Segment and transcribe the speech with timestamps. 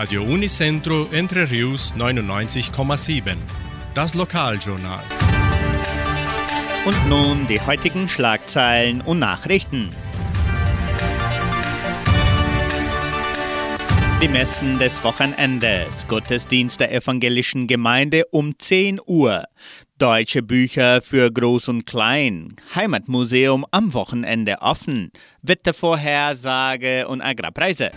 [0.00, 3.34] Radio Unicentro Entre Rius 99,7.
[3.94, 5.02] Das Lokaljournal.
[6.84, 9.90] Und nun die heutigen Schlagzeilen und Nachrichten.
[14.22, 16.06] Die Messen des Wochenendes.
[16.06, 19.46] Gottesdienst der evangelischen Gemeinde um 10 Uhr.
[19.98, 22.54] Deutsche Bücher für Groß und Klein.
[22.76, 25.10] Heimatmuseum am Wochenende offen.
[25.42, 27.90] Wettervorhersage und Agrarpreise.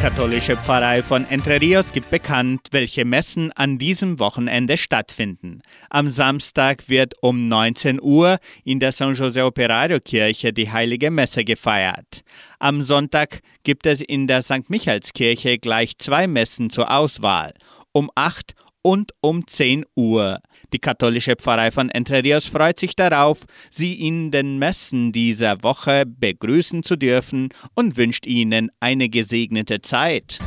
[0.00, 5.60] Katholische Pfarrei von Entre Rios gibt bekannt, welche Messen an diesem Wochenende stattfinden.
[5.90, 11.44] Am Samstag wird um 19 Uhr in der San José Operario Kirche die heilige Messe
[11.44, 12.22] gefeiert.
[12.58, 14.70] Am Sonntag gibt es in der St.
[14.70, 17.52] Michaelskirche gleich zwei Messen zur Auswahl.
[17.92, 20.40] Um 8 und um 10 Uhr.
[20.72, 26.04] Die katholische Pfarrei von Entre Rios freut sich darauf, Sie in den Messen dieser Woche
[26.06, 30.38] begrüßen zu dürfen und wünscht Ihnen eine gesegnete Zeit.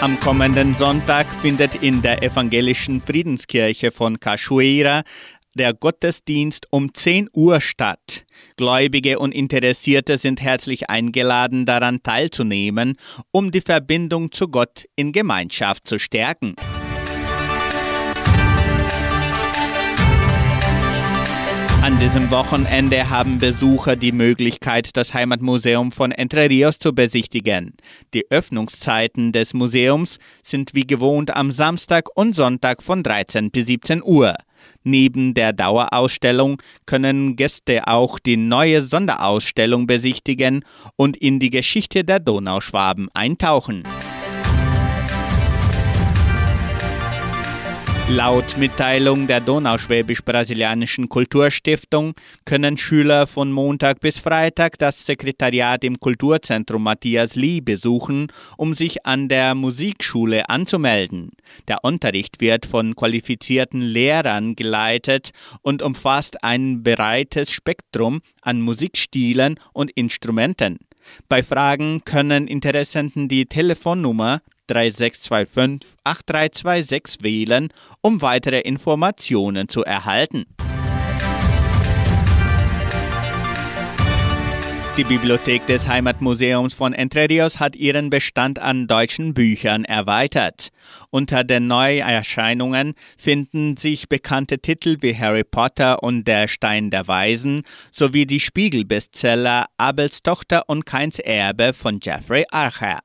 [0.00, 5.02] Am kommenden Sonntag findet in der evangelischen Friedenskirche von Cachoeira
[5.54, 8.24] der Gottesdienst um 10 Uhr statt.
[8.56, 12.96] Gläubige und Interessierte sind herzlich eingeladen, daran teilzunehmen,
[13.30, 16.54] um die Verbindung zu Gott in Gemeinschaft zu stärken.
[21.82, 27.74] An diesem Wochenende haben Besucher die Möglichkeit, das Heimatmuseum von Entre Rios zu besichtigen.
[28.12, 34.02] Die Öffnungszeiten des Museums sind wie gewohnt am Samstag und Sonntag von 13 bis 17
[34.04, 34.36] Uhr.
[34.82, 40.64] Neben der Dauerausstellung können Gäste auch die neue Sonderausstellung besichtigen
[40.96, 43.82] und in die Geschichte der Donauschwaben eintauchen.
[48.16, 56.82] Laut Mitteilung der Donauschwäbisch-Brasilianischen Kulturstiftung können Schüler von Montag bis Freitag das Sekretariat im Kulturzentrum
[56.82, 58.26] Matthias Lee besuchen,
[58.56, 61.30] um sich an der Musikschule anzumelden.
[61.68, 65.30] Der Unterricht wird von qualifizierten Lehrern geleitet
[65.62, 70.80] und umfasst ein breites Spektrum an Musikstilen und Instrumenten.
[71.28, 77.68] Bei Fragen können Interessenten die Telefonnummer 3625 8326 wählen,
[78.00, 80.46] um weitere Informationen zu erhalten.
[84.96, 90.68] Die Bibliothek des Heimatmuseums von Entre Rios hat ihren Bestand an deutschen Büchern erweitert.
[91.10, 97.62] Unter den Neuerscheinungen finden sich bekannte Titel wie Harry Potter und Der Stein der Weisen
[97.92, 102.98] sowie die Spiegel-Bestseller Abels Tochter und Keins Erbe von Jeffrey Archer.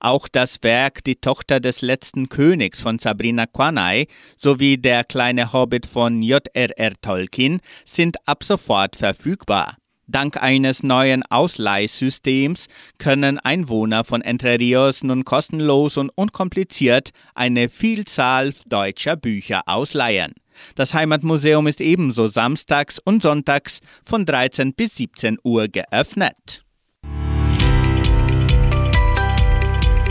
[0.00, 4.06] Auch das Werk Die Tochter des letzten Königs von Sabrina Quanay
[4.36, 6.92] sowie Der kleine Hobbit von J.R.R.
[7.00, 9.76] Tolkien sind ab sofort verfügbar.
[10.10, 12.68] Dank eines neuen Ausleihsystems
[12.98, 20.32] können Einwohner von Entre Rios nun kostenlos und unkompliziert eine Vielzahl deutscher Bücher ausleihen.
[20.74, 26.64] Das Heimatmuseum ist ebenso samstags und sonntags von 13 bis 17 Uhr geöffnet.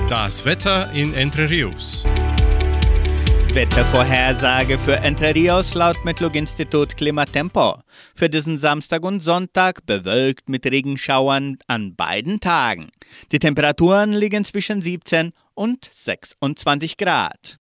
[0.09, 2.05] Das Wetter in Entre Rios.
[3.51, 7.79] Wettervorhersage für Entre Rios laut Metlog-Institut Klimatempo.
[8.15, 12.89] Für diesen Samstag und Sonntag bewölkt mit Regenschauern an beiden Tagen.
[13.33, 17.55] Die Temperaturen liegen zwischen 17 und 26 Grad.